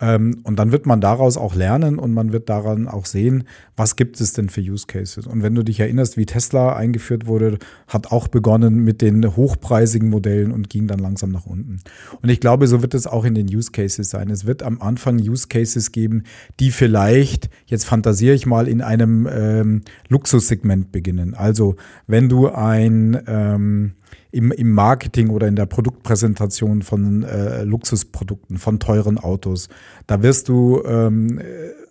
[0.00, 3.44] Ähm, und dann wird man daraus auch lernen und man wird daran auch sehen,
[3.76, 5.26] was gibt es denn für Use Cases.
[5.26, 10.08] Und wenn du dich erinnerst, wie Tesla eingeführt wurde, hat auch begonnen mit den hochpreisigen
[10.08, 11.80] Modellen und ging dann langsam nach unten.
[12.22, 14.30] Und ich glaube, so wird es auch in den Use Cases sein.
[14.30, 16.24] Es wird am Anfang Use Cases geben,
[16.60, 21.34] die vielleicht, jetzt fantasiere ich mal, in einem ähm, Luxussegment beginnen.
[21.34, 23.92] Also wenn du ein ähm,
[24.30, 29.68] im, im Marketing oder in der Produktpräsentation von äh, Luxusprodukten, von teuren Autos.
[30.06, 31.40] Da wirst du ähm,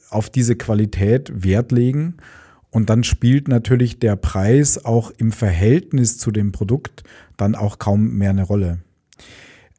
[0.10, 2.18] auf diese Qualität Wert legen.
[2.72, 7.04] Und dann spielt natürlich der Preis auch im Verhältnis zu dem Produkt
[7.38, 8.80] dann auch kaum mehr eine Rolle.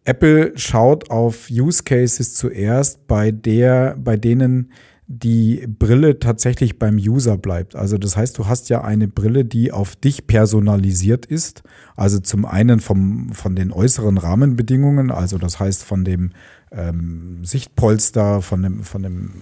[0.05, 4.73] Apple schaut auf Use Cases zuerst, bei der, bei denen
[5.13, 7.75] die Brille tatsächlich beim User bleibt.
[7.75, 11.65] Also das heißt, du hast ja eine Brille, die auf dich personalisiert ist.
[11.97, 16.31] Also zum einen vom, von den äußeren Rahmenbedingungen, also das heißt von dem
[16.71, 19.33] ähm, Sichtpolster, von, dem, von, dem,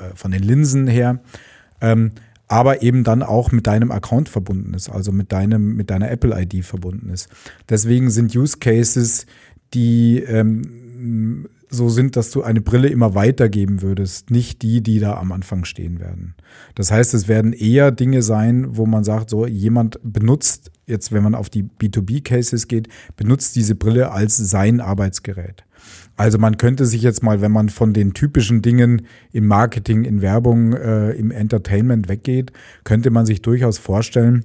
[0.00, 1.20] äh, von den Linsen her.
[1.82, 2.12] Ähm,
[2.46, 6.64] aber eben dann auch mit deinem Account verbunden ist, also mit deinem, mit deiner Apple-ID
[6.64, 7.28] verbunden ist.
[7.68, 9.26] Deswegen sind Use Cases,
[9.74, 15.18] die ähm, so sind, dass du eine Brille immer weitergeben würdest, nicht die, die da
[15.18, 16.34] am Anfang stehen werden.
[16.74, 21.22] Das heißt, es werden eher Dinge sein, wo man sagt, so jemand benutzt, jetzt wenn
[21.22, 25.64] man auf die B2B-Cases geht, benutzt diese Brille als sein Arbeitsgerät.
[26.16, 29.02] Also man könnte sich jetzt mal, wenn man von den typischen Dingen
[29.32, 32.52] im Marketing, in Werbung, äh, im Entertainment weggeht,
[32.84, 34.44] könnte man sich durchaus vorstellen,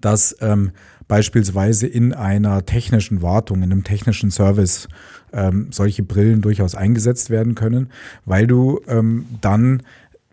[0.00, 0.72] dass ähm,
[1.08, 4.88] beispielsweise in einer technischen Wartung, in einem technischen Service
[5.32, 7.90] ähm, solche Brillen durchaus eingesetzt werden können,
[8.24, 9.82] weil du ähm, dann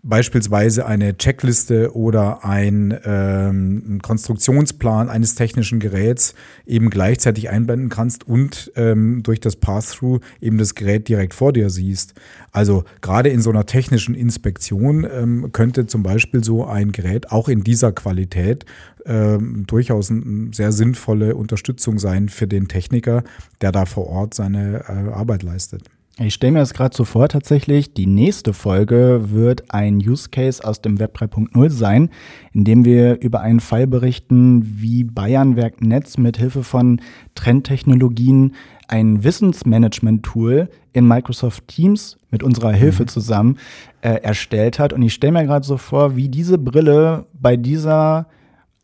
[0.08, 8.72] beispielsweise eine Checkliste oder ein, ähm, Konstruktionsplan eines technischen Geräts eben gleichzeitig einblenden kannst und
[8.76, 12.14] ähm, durch das Pass-Through eben das Gerät direkt vor dir siehst.
[12.52, 17.48] Also gerade in so einer technischen Inspektion ähm, könnte zum Beispiel so ein Gerät auch
[17.48, 18.64] in dieser Qualität
[19.06, 23.24] ähm, durchaus eine sehr sinnvolle Unterstützung sein für den Techniker,
[23.60, 25.82] der da vor Ort seine äh, Arbeit leistet.
[26.18, 30.64] Ich stelle mir das gerade so vor, tatsächlich, die nächste Folge wird ein Use Case
[30.64, 32.08] aus dem Web 3.0 sein,
[32.54, 37.02] in dem wir über einen Fall berichten, wie Bayernwerk Netz mit Hilfe von
[37.34, 38.54] Trendtechnologien
[38.88, 43.08] ein Wissensmanagement-Tool in Microsoft Teams mit unserer Hilfe mhm.
[43.08, 43.58] zusammen
[44.00, 44.94] äh, erstellt hat.
[44.94, 48.26] Und ich stelle mir gerade so vor, wie diese Brille bei dieser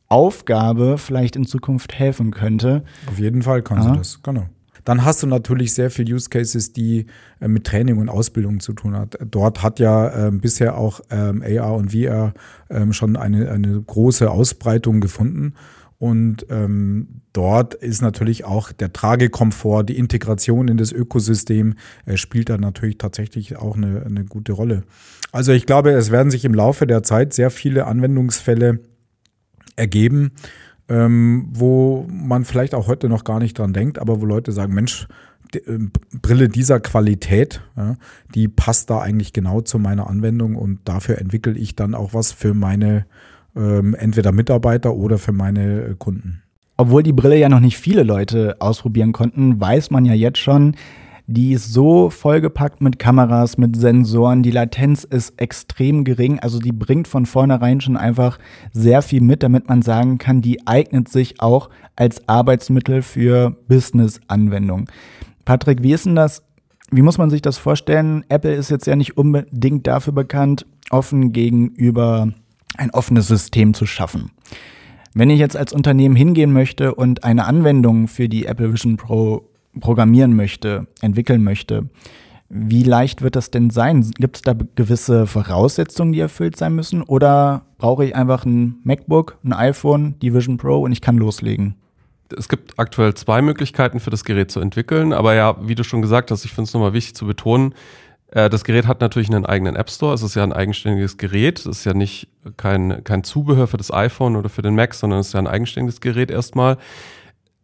[0.08, 2.84] Aufgabe vielleicht in Zukunft helfen könnte.
[3.08, 4.44] Auf jeden Fall kann sie das, genau.
[4.84, 7.06] Dann hast du natürlich sehr viele Use Cases, die
[7.40, 9.18] äh, mit Training und Ausbildung zu tun hat.
[9.24, 12.34] Dort hat ja äh, bisher auch ähm, AR und VR
[12.70, 15.54] ähm, schon eine, eine große Ausbreitung gefunden.
[16.02, 21.74] Und ähm, dort ist natürlich auch der Tragekomfort, die Integration in das Ökosystem
[22.06, 24.82] äh, spielt da natürlich tatsächlich auch eine, eine gute Rolle.
[25.30, 28.80] Also ich glaube, es werden sich im Laufe der Zeit sehr viele Anwendungsfälle
[29.76, 30.32] ergeben,
[30.92, 34.74] ähm, wo man vielleicht auch heute noch gar nicht dran denkt, aber wo Leute sagen,
[34.74, 35.08] Mensch,
[35.54, 35.78] die, äh,
[36.20, 37.96] Brille dieser Qualität, ja,
[38.34, 42.32] die passt da eigentlich genau zu meiner Anwendung und dafür entwickle ich dann auch was
[42.32, 43.06] für meine
[43.56, 46.42] ähm, entweder Mitarbeiter oder für meine äh, Kunden.
[46.76, 50.74] Obwohl die Brille ja noch nicht viele Leute ausprobieren konnten, weiß man ja jetzt schon,
[51.26, 56.72] die ist so vollgepackt mit Kameras, mit Sensoren, die Latenz ist extrem gering, also die
[56.72, 58.38] bringt von vornherein schon einfach
[58.72, 64.86] sehr viel mit, damit man sagen kann, die eignet sich auch als Arbeitsmittel für Business-Anwendungen.
[65.44, 66.42] Patrick, wie ist denn das?
[66.90, 68.24] Wie muss man sich das vorstellen?
[68.28, 72.32] Apple ist jetzt ja nicht unbedingt dafür bekannt, offen gegenüber
[72.76, 74.30] ein offenes System zu schaffen.
[75.14, 79.48] Wenn ich jetzt als Unternehmen hingehen möchte und eine Anwendung für die Apple Vision Pro
[79.80, 81.88] programmieren möchte, entwickeln möchte,
[82.54, 84.10] wie leicht wird das denn sein?
[84.18, 87.02] Gibt es da gewisse Voraussetzungen, die erfüllt sein müssen?
[87.02, 91.76] Oder brauche ich einfach ein MacBook, ein iPhone, die Vision Pro und ich kann loslegen?
[92.36, 96.02] Es gibt aktuell zwei Möglichkeiten für das Gerät zu entwickeln, aber ja, wie du schon
[96.02, 97.74] gesagt hast, ich finde es nochmal wichtig zu betonen,
[98.32, 100.14] äh, das Gerät hat natürlich einen eigenen App Store.
[100.14, 101.60] Es ist ja ein eigenständiges Gerät.
[101.60, 105.20] Es ist ja nicht kein, kein Zubehör für das iPhone oder für den Mac, sondern
[105.20, 106.78] es ist ja ein eigenständiges Gerät erstmal.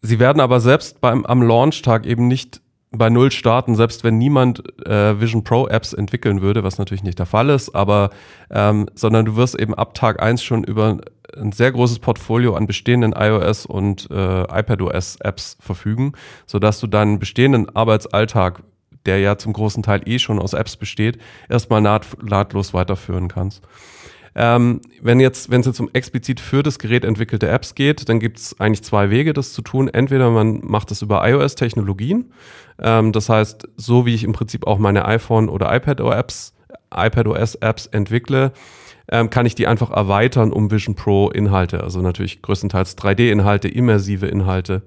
[0.02, 4.62] Sie werden aber selbst beim, am Launchtag eben nicht bei Null starten, selbst wenn niemand
[4.86, 8.10] äh, Vision Pro Apps entwickeln würde, was natürlich nicht der Fall ist, aber
[8.50, 10.98] ähm, sondern du wirst eben ab Tag eins schon über
[11.36, 16.12] ein sehr großes Portfolio an bestehenden iOS und äh, iPadOS Apps verfügen,
[16.46, 18.62] sodass du deinen bestehenden Arbeitsalltag
[19.06, 23.62] der ja zum großen Teil eh schon aus Apps besteht, erstmal naht, nahtlos weiterführen kannst.
[24.40, 28.20] Ähm, wenn jetzt, wenn es jetzt um explizit für das Gerät entwickelte Apps geht, dann
[28.20, 29.88] gibt es eigentlich zwei Wege, das zu tun.
[29.88, 32.30] Entweder man macht es über iOS-Technologien,
[32.80, 36.54] ähm, das heißt, so wie ich im Prinzip auch meine iPhone oder iPadOS
[36.94, 38.52] iPadOS-Apps entwickle,
[39.10, 44.28] ähm, kann ich die einfach erweitern um Vision Pro Inhalte, also natürlich größtenteils 3D-Inhalte, immersive
[44.28, 44.82] Inhalte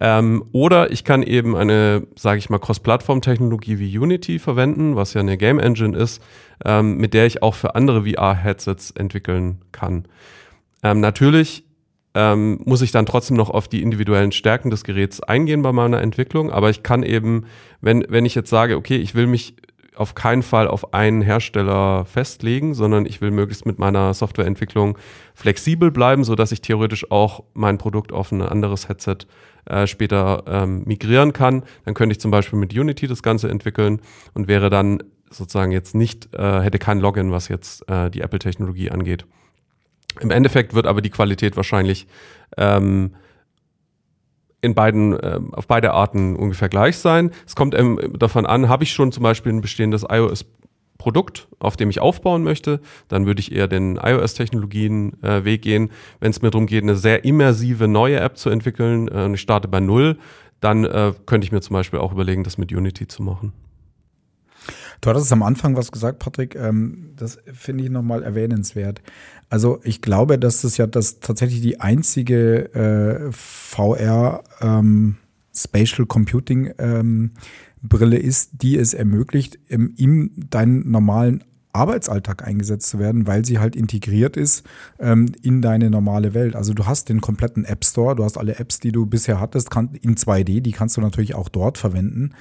[0.00, 5.20] ähm, oder ich kann eben eine, sage ich mal, Cross-Plattform-Technologie wie Unity verwenden, was ja
[5.20, 6.22] eine Game Engine ist,
[6.64, 10.06] ähm, mit der ich auch für andere VR-Headsets entwickeln kann.
[10.82, 11.64] Ähm, natürlich
[12.14, 16.00] ähm, muss ich dann trotzdem noch auf die individuellen Stärken des Geräts eingehen bei meiner
[16.00, 17.46] Entwicklung, aber ich kann eben,
[17.80, 19.56] wenn, wenn ich jetzt sage, okay, ich will mich
[19.96, 24.96] auf keinen Fall auf einen Hersteller festlegen, sondern ich will möglichst mit meiner Softwareentwicklung
[25.34, 29.18] flexibel bleiben, so dass ich theoretisch auch mein Produkt auf ein anderes Headset
[29.66, 31.62] äh, später ähm, migrieren kann.
[31.84, 34.00] Dann könnte ich zum Beispiel mit Unity das Ganze entwickeln
[34.34, 38.90] und wäre dann sozusagen jetzt nicht, äh, hätte kein Login, was jetzt äh, die Apple-Technologie
[38.90, 39.26] angeht.
[40.20, 42.06] Im Endeffekt wird aber die Qualität wahrscheinlich
[42.56, 43.14] ähm,
[44.62, 47.32] in beiden, äh, auf beide Arten ungefähr gleich sein.
[47.46, 50.46] Es kommt ähm, davon an, habe ich schon zum Beispiel ein bestehendes iOS
[51.02, 55.90] Produkt, auf dem ich aufbauen möchte, dann würde ich eher den iOS-Technologien äh, gehen.
[56.20, 59.40] Wenn es mir darum geht, eine sehr immersive neue App zu entwickeln äh, und ich
[59.40, 60.16] starte bei Null,
[60.60, 63.52] dann äh, könnte ich mir zum Beispiel auch überlegen, das mit Unity zu machen.
[65.00, 66.54] Du hattest am Anfang was gesagt, Patrick.
[66.54, 69.02] Ähm, das finde ich nochmal erwähnenswert.
[69.52, 75.16] Also ich glaube, dass das ja das tatsächlich die einzige äh, VR ähm,
[75.54, 77.32] Spatial Computing ähm,
[77.82, 83.58] Brille ist, die es ermöglicht, im, in deinen normalen Arbeitsalltag eingesetzt zu werden, weil sie
[83.58, 84.64] halt integriert ist
[84.98, 86.54] ähm, in deine normale Welt.
[86.54, 89.70] Also du hast den kompletten App Store, du hast alle Apps, die du bisher hattest,
[89.70, 92.34] kann, in 2D, die kannst du natürlich auch dort verwenden.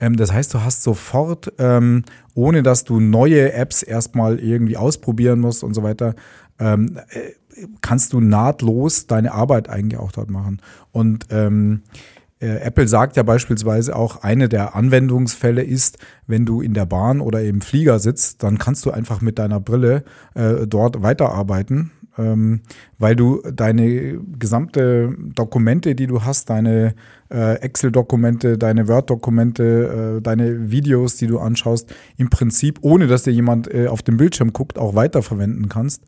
[0.00, 5.40] Ähm, das heißt, du hast sofort, ähm, ohne dass du neue Apps erstmal irgendwie ausprobieren
[5.40, 6.14] musst und so weiter,
[6.58, 10.60] ähm, äh, kannst du nahtlos deine Arbeit eigentlich auch dort machen.
[10.92, 11.98] Und ähm, äh,
[12.38, 17.42] Apple sagt ja beispielsweise auch, eine der Anwendungsfälle ist, wenn du in der Bahn oder
[17.42, 22.60] im Flieger sitzt, dann kannst du einfach mit deiner Brille äh, dort weiterarbeiten, ähm,
[22.98, 26.94] weil du deine gesamte Dokumente, die du hast, deine
[27.30, 33.32] äh, Excel-Dokumente, deine Word-Dokumente, äh, deine Videos, die du anschaust, im Prinzip, ohne dass dir
[33.32, 36.04] jemand äh, auf dem Bildschirm guckt, auch weiterverwenden kannst.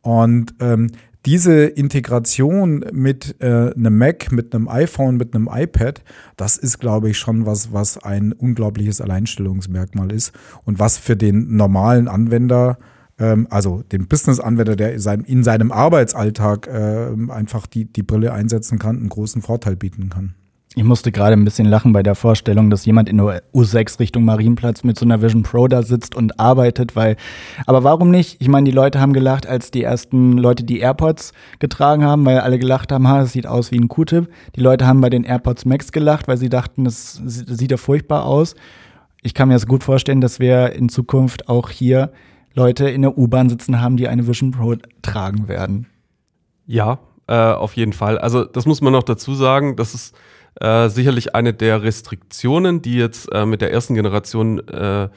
[0.00, 0.90] Und ähm,
[1.24, 6.02] diese Integration mit äh, einem Mac, mit einem iPhone, mit einem iPad,
[6.36, 10.32] das ist, glaube ich, schon was, was ein unglaubliches Alleinstellungsmerkmal ist
[10.64, 12.76] und was für den normalen Anwender,
[13.18, 18.96] ähm, also den Business-Anwender, der in seinem Arbeitsalltag äh, einfach die, die Brille einsetzen kann,
[18.96, 20.34] einen großen Vorteil bieten kann.
[20.74, 24.24] Ich musste gerade ein bisschen lachen bei der Vorstellung, dass jemand in der U6 Richtung
[24.24, 27.16] Marienplatz mit so einer Vision Pro da sitzt und arbeitet, weil,
[27.66, 28.40] aber warum nicht?
[28.40, 32.40] Ich meine, die Leute haben gelacht, als die ersten Leute die AirPods getragen haben, weil
[32.40, 34.32] alle gelacht haben, ha, das sieht aus wie ein Q-Tip.
[34.56, 38.24] Die Leute haben bei den AirPods Max gelacht, weil sie dachten, das sieht ja furchtbar
[38.24, 38.54] aus.
[39.20, 42.12] Ich kann mir das gut vorstellen, dass wir in Zukunft auch hier
[42.54, 45.86] Leute in der U-Bahn sitzen haben, die eine Vision Pro tragen werden.
[46.66, 48.18] Ja, äh, auf jeden Fall.
[48.18, 50.14] Also, das muss man noch dazu sagen, das ist,
[50.60, 55.08] äh, sicherlich eine der Restriktionen, die jetzt äh, mit der ersten Generation äh,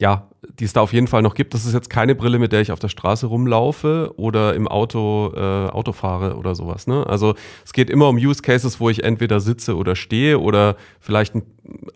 [0.00, 1.52] ja, die es da auf jeden Fall noch gibt.
[1.52, 5.32] Das ist jetzt keine Brille, mit der ich auf der Straße rumlaufe oder im Auto
[5.36, 6.86] äh, Auto fahre oder sowas.
[6.86, 7.06] Ne?
[7.06, 7.34] Also
[7.66, 11.34] es geht immer um Use Cases, wo ich entweder sitze oder stehe oder vielleicht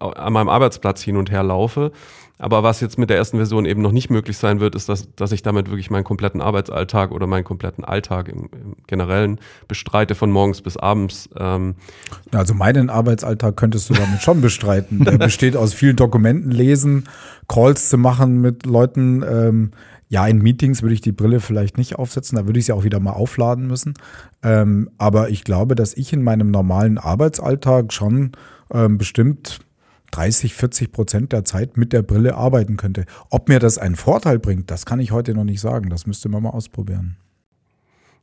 [0.01, 1.93] an meinem Arbeitsplatz hin und her laufe.
[2.39, 5.09] Aber was jetzt mit der ersten Version eben noch nicht möglich sein wird, ist, dass,
[5.15, 10.17] dass ich damit wirklich meinen kompletten Arbeitsalltag oder meinen kompletten Alltag im, im Generellen bestreite,
[10.17, 11.29] von morgens bis abends.
[11.39, 11.77] Ähm.
[12.33, 15.05] Also meinen Arbeitsalltag könntest du damit schon bestreiten.
[15.05, 17.05] Der besteht aus vielen Dokumenten lesen,
[17.47, 19.23] Calls zu machen mit Leuten.
[19.23, 19.71] Ähm,
[20.09, 22.85] ja, in Meetings würde ich die Brille vielleicht nicht aufsetzen, da würde ich sie auch
[22.85, 23.95] wieder mal aufladen müssen.
[24.43, 28.33] Ähm, aber ich glaube, dass ich in meinem normalen Arbeitsalltag schon
[28.73, 29.61] ähm, bestimmt
[30.15, 33.05] 30, 40 Prozent der Zeit mit der Brille arbeiten könnte.
[33.31, 35.91] Ob mir das einen Vorteil bringt, das kann ich heute noch nicht sagen.
[35.91, 37.17] Das müsste man mal ausprobieren.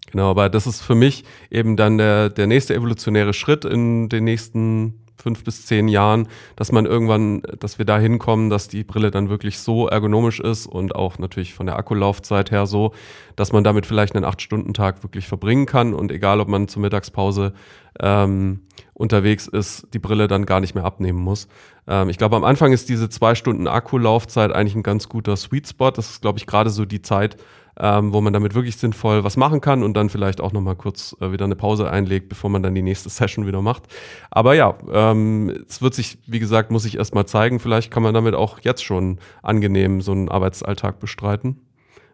[0.09, 4.23] Genau, aber das ist für mich eben dann der, der nächste evolutionäre Schritt in den
[4.23, 9.11] nächsten fünf bis zehn Jahren, dass man irgendwann, dass wir da hinkommen, dass die Brille
[9.11, 12.93] dann wirklich so ergonomisch ist und auch natürlich von der Akkulaufzeit her so,
[13.35, 17.53] dass man damit vielleicht einen acht-Stunden-Tag wirklich verbringen kann und egal, ob man zur Mittagspause
[17.99, 18.61] ähm,
[19.01, 21.47] unterwegs ist, die Brille dann gar nicht mehr abnehmen muss.
[21.87, 25.67] Ähm, ich glaube, am Anfang ist diese zwei Stunden Akkulaufzeit eigentlich ein ganz guter Sweet
[25.67, 25.91] Spot.
[25.91, 27.35] Das ist, glaube ich, gerade so die Zeit,
[27.79, 31.15] ähm, wo man damit wirklich sinnvoll was machen kann und dann vielleicht auch nochmal kurz
[31.19, 33.83] äh, wieder eine Pause einlegt, bevor man dann die nächste Session wieder macht.
[34.29, 37.59] Aber ja, ähm, es wird sich, wie gesagt, muss ich erstmal zeigen.
[37.59, 41.57] Vielleicht kann man damit auch jetzt schon angenehm so einen Arbeitsalltag bestreiten.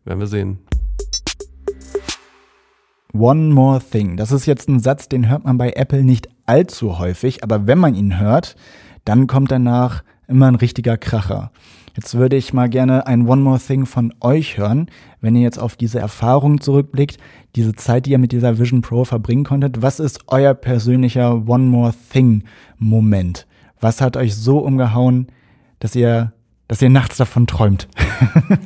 [0.05, 0.59] Werden wir sehen.
[3.13, 4.15] One more thing.
[4.15, 7.77] Das ist jetzt ein Satz, den hört man bei Apple nicht allzu häufig, aber wenn
[7.77, 8.55] man ihn hört,
[9.05, 11.51] dann kommt danach immer ein richtiger Kracher.
[11.95, 14.87] Jetzt würde ich mal gerne ein One More Thing von euch hören,
[15.19, 17.17] wenn ihr jetzt auf diese Erfahrung zurückblickt,
[17.55, 19.81] diese Zeit, die ihr mit dieser Vision Pro verbringen konntet.
[19.81, 22.43] Was ist euer persönlicher One More Thing
[22.77, 23.47] Moment?
[23.79, 25.27] Was hat euch so umgehauen,
[25.79, 26.33] dass ihr,
[26.67, 27.87] dass ihr nachts davon träumt?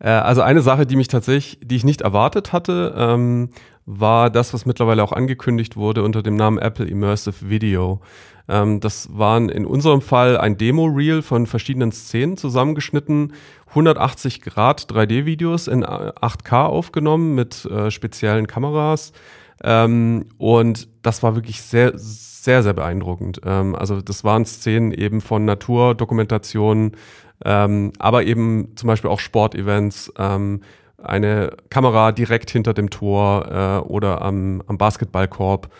[0.00, 3.48] Äh, also eine Sache, die mich tatsächlich, die ich nicht erwartet hatte, ähm,
[3.90, 8.00] war das, was mittlerweile auch angekündigt wurde unter dem Namen Apple Immersive Video.
[8.46, 13.32] Ähm, das waren in unserem Fall ein Demo-Reel von verschiedenen Szenen zusammengeschnitten,
[13.70, 19.12] 180 Grad 3D-Videos in 8K aufgenommen mit äh, speziellen Kameras.
[19.64, 23.40] Ähm, und das war wirklich sehr, sehr, sehr beeindruckend.
[23.44, 26.92] Ähm, also das waren Szenen eben von Naturdokumentationen,
[27.42, 30.60] ähm, aber eben zum Beispiel auch Sportevents, ähm,
[31.02, 35.70] eine Kamera direkt hinter dem Tor äh, oder am, am Basketballkorb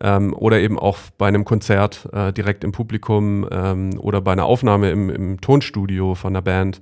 [0.00, 4.44] ähm, oder eben auch bei einem Konzert äh, direkt im Publikum ähm, oder bei einer
[4.44, 6.80] Aufnahme im, im Tonstudio von der Band.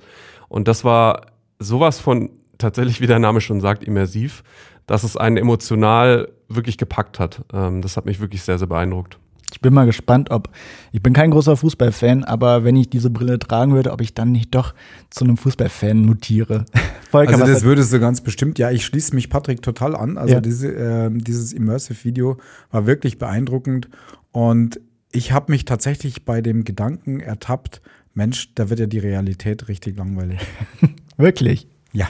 [0.48, 1.26] Und das war
[1.58, 4.42] sowas von tatsächlich, wie der Name schon sagt, immersiv,
[4.86, 7.42] dass es einen emotional wirklich gepackt hat.
[7.52, 9.18] Ähm, das hat mich wirklich sehr, sehr beeindruckt.
[9.52, 10.50] Ich bin mal gespannt, ob,
[10.92, 14.32] ich bin kein großer Fußballfan, aber wenn ich diese Brille tragen würde, ob ich dann
[14.32, 14.74] nicht doch
[15.10, 16.64] zu einem Fußballfan mutiere.
[17.10, 20.18] Volker, also das würdest du ganz bestimmt, ja, ich schließe mich Patrick total an.
[20.18, 20.40] Also ja.
[20.40, 22.38] diese, äh, dieses Immersive-Video
[22.70, 23.88] war wirklich beeindruckend
[24.32, 24.80] und
[25.12, 27.80] ich habe mich tatsächlich bei dem Gedanken ertappt,
[28.14, 30.40] Mensch, da wird ja die Realität richtig langweilig.
[31.16, 31.68] wirklich?
[31.92, 32.08] Ja.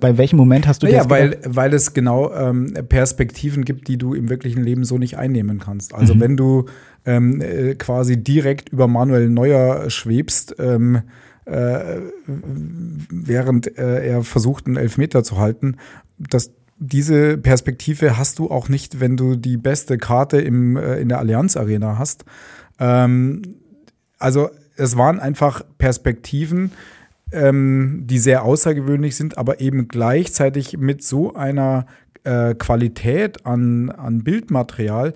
[0.00, 3.98] Bei welchem Moment hast du naja, das weil, weil es genau ähm, Perspektiven gibt, die
[3.98, 5.94] du im wirklichen Leben so nicht einnehmen kannst.
[5.94, 6.20] Also mhm.
[6.20, 6.66] wenn du
[7.04, 11.02] ähm, äh, quasi direkt über Manuel Neuer schwebst, ähm,
[11.44, 15.76] äh, während äh, er versucht, einen Elfmeter zu halten,
[16.18, 21.08] das diese Perspektive hast du auch nicht, wenn du die beste Karte im, äh, in
[21.08, 22.24] der Allianz Arena hast.
[22.78, 23.42] Ähm,
[24.18, 26.72] also es waren einfach Perspektiven,
[27.32, 31.86] ähm, die sehr außergewöhnlich sind, aber eben gleichzeitig mit so einer
[32.24, 35.14] äh, Qualität an, an Bildmaterial,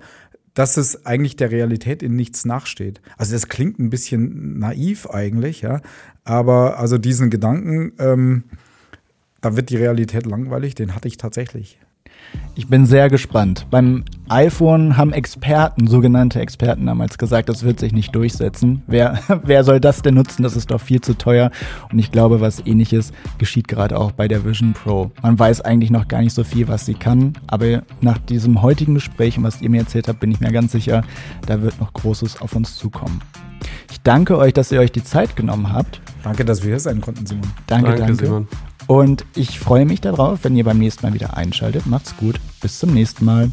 [0.53, 3.01] dass es eigentlich der Realität in nichts nachsteht.
[3.17, 5.81] Also das klingt ein bisschen naiv eigentlich, ja,
[6.23, 8.43] aber also diesen Gedanken, ähm,
[9.39, 11.79] da wird die Realität langweilig, den hatte ich tatsächlich.
[12.55, 13.67] Ich bin sehr gespannt.
[13.69, 18.83] Beim iPhone haben Experten, sogenannte Experten damals gesagt, das wird sich nicht durchsetzen.
[18.87, 20.43] Wer, wer soll das denn nutzen?
[20.43, 21.51] Das ist doch viel zu teuer.
[21.91, 25.11] Und ich glaube, was ähnliches geschieht gerade auch bei der Vision Pro.
[25.21, 27.33] Man weiß eigentlich noch gar nicht so viel, was sie kann.
[27.47, 30.73] Aber nach diesem heutigen Gespräch und was ihr mir erzählt habt, bin ich mir ganz
[30.73, 31.03] sicher,
[31.47, 33.21] da wird noch Großes auf uns zukommen.
[33.91, 36.01] Ich danke euch, dass ihr euch die Zeit genommen habt.
[36.23, 37.49] Danke, dass wir hier sein konnten, Simon.
[37.67, 38.05] Danke, danke.
[38.05, 38.25] danke.
[38.25, 38.47] Simon.
[38.91, 41.85] Und ich freue mich darauf, wenn ihr beim nächsten Mal wieder einschaltet.
[41.85, 42.41] Macht's gut.
[42.59, 43.49] Bis zum nächsten Mal.